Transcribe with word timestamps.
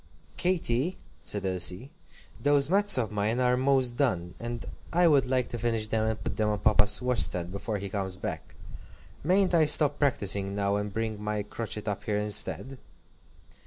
"Katy," 0.35 0.97
said 1.21 1.45
Elsie, 1.45 1.91
"those 2.41 2.71
mats 2.71 2.97
of 2.97 3.11
mine 3.11 3.39
are 3.39 3.55
most 3.55 3.97
done, 3.97 4.33
and 4.39 4.65
I 4.91 5.07
would 5.07 5.27
like 5.27 5.49
to 5.49 5.59
finish 5.59 5.85
them 5.85 6.09
and 6.09 6.23
put 6.23 6.37
them 6.37 6.49
on 6.49 6.57
Papa's 6.57 7.03
washstand 7.03 7.51
before 7.51 7.77
he 7.77 7.87
comes 7.87 8.17
back. 8.17 8.55
Mayn't 9.23 9.53
I 9.53 9.65
stop 9.65 9.99
practising 9.99 10.55
now, 10.55 10.75
and 10.77 10.91
bring 10.91 11.21
my 11.23 11.43
crochet 11.43 11.83
up 11.85 12.05
here 12.05 12.17
instead?" 12.17 12.79